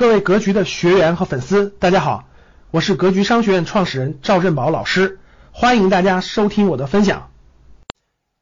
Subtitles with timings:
[0.00, 2.26] 各位格局的学员和粉丝，大家好，
[2.70, 5.20] 我是格局商学院创始人赵振宝老师，
[5.52, 7.30] 欢迎大家收听我的分享。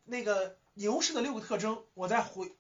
[0.05, 2.55] 那个牛市的六个特征，我再回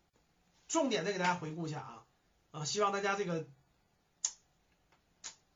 [0.66, 2.02] 重点再给大家回顾一下啊
[2.50, 3.46] 啊，希望大家这个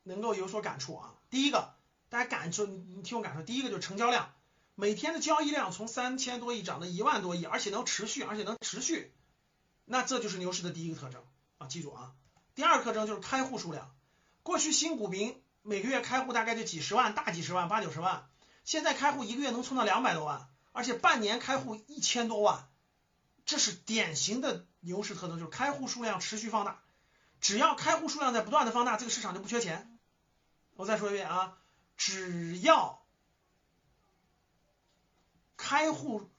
[0.03, 1.15] 能够有所感触啊。
[1.29, 1.73] 第一个，
[2.07, 4.29] 大家感受，你听我感受，第一个就是成交量，
[4.75, 9.11] 每天的交易量从三千多亿涨到一万多亿，而且能持续，而且能持续，
[9.83, 11.21] 那这就是牛市的第一个特征
[11.57, 12.13] 啊，记住啊。
[12.55, 13.95] 第二个特征就是开户数量，
[14.43, 18.29] 过去新股民每个月开户大概就几十万，大几十万，八九十万，
[18.63, 22.67] 现在开户一个月能冲到两百多万，而且半年开户一千多万，
[23.45, 26.83] 这是典型的牛市特征，就是开户数量持续放大，
[27.41, 29.97] 只要开户数量在不断的放大，这个市场就不缺钱。
[30.75, 31.57] 我再说一遍啊，
[31.97, 33.03] 只要
[35.57, 36.29] 开户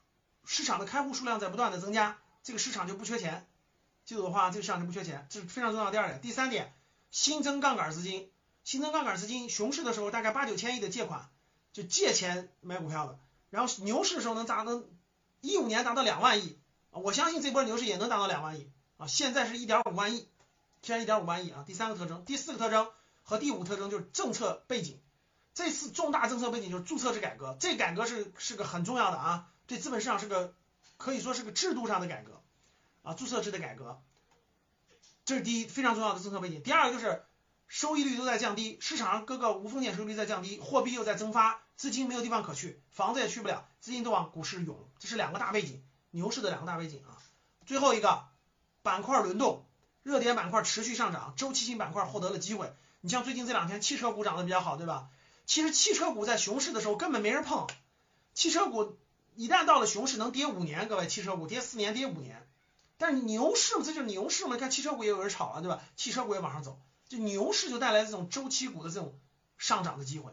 [0.45, 3.47] 市场的开户数量在不断的增加，这个市场就不缺钱。
[4.05, 6.21] 记住的话，这个市场就不缺钱，这是非常重要的第二点。
[6.21, 6.71] 第三点，
[7.09, 8.31] 新增杠杆资金，
[8.63, 11.29] 新增杠杆资金，熊市的时候大概八九千亿的借款，
[11.73, 13.17] 就借钱买股票的，
[13.49, 14.87] 然后牛市的时候能达能
[15.41, 16.59] 一五年达到两万亿
[16.91, 20.29] 啊，我相信这波牛市也能达到两万亿啊，现在是一点五万亿，
[20.83, 21.63] 现在一点五万亿啊。
[21.65, 22.87] 第三个特征，第四个特征
[23.23, 25.01] 和第五特征就是政策背景，
[25.55, 30.53] 这次重大政策背景就是注册制改革，这改革是是个很重要的啊，对资本市场是个
[30.97, 32.39] 可以说是个制度上的改革。
[33.05, 34.01] 啊，注册制的改革，
[35.23, 36.61] 这是第一非常重要的政策背景。
[36.61, 37.23] 第二个就是
[37.67, 47.17] 收益率都在降低，市场上各个无风险收益率在降低，货币又在增发，资金没有地方可去，房子也去不了，资金都往股市涌，这是两个大背景，牛市的两个大背景啊。
[47.65, 48.25] 最后一个
[48.81, 49.65] 板块轮动，
[50.03, 52.73] 热点板块持续上涨，周期性板块获得了机会。
[53.01, 55.09] 你像最近这两天汽车股涨得比较好，对吧？
[55.45, 57.67] 其实汽车股在熊市的时候根本没人碰，
[58.33, 58.97] 汽车股
[59.35, 62.47] 一旦到了熊市能跌五年，各位，汽车股跌四年，跌五年。
[62.97, 64.55] 但是牛市嘛，这就是牛市嘛。
[64.55, 65.81] 你看汽车股也有人炒了，对吧？
[65.95, 66.79] 汽车股也往上走，
[67.09, 69.19] 就牛市就带来这种周期股的这种
[69.57, 70.31] 上涨的机会，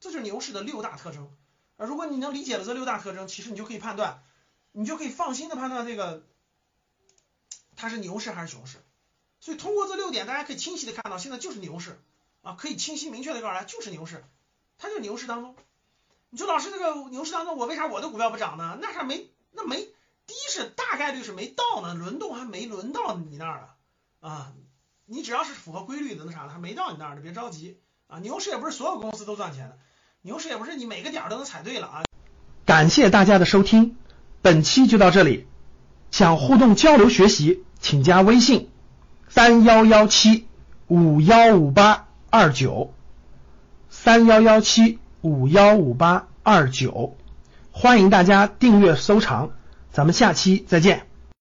[0.00, 1.34] 这就是牛市的六大特征。
[1.76, 4.22] 啊，如果你能理解了这六大特征，其实你就可以判断，
[4.72, 6.22] 你就可以放心的判断这个
[7.74, 8.84] 它是牛市还是熊市。
[9.40, 12.00] 所以通过这六点，大家可以清晰的看到，现在就是牛市
[12.42, 14.24] 啊，可以清晰明确的告诉大家就是牛市，
[14.78, 15.56] 它就是牛市当中。
[16.30, 18.78] 你说老师这个牛市当中，我为啥我的股票不涨呢？
[18.80, 19.88] 那还没那没。
[20.54, 23.66] 第一是大概率是没到呢，轮动还没轮到你那儿
[24.20, 24.52] 啊，啊，
[25.04, 28.20] 你只要是符合规律的那啥的，还没到你那儿呢，别着急啊。
[28.20, 29.78] 牛市也不是所有公司都赚钱的，
[30.22, 32.04] 牛市也不是你每个点都能踩对了啊。
[32.64, 33.96] 感谢大家的收听，
[34.42, 35.48] 本期就到这里。
[36.12, 38.70] 想互动交流学习，请加微信
[39.28, 40.46] 三幺幺七
[40.86, 42.94] 五幺五八二九
[43.90, 47.16] 三幺幺七五幺五八二九，
[47.72, 49.50] 欢迎大家订阅收藏。
[49.94, 51.13] 咱们下期再见。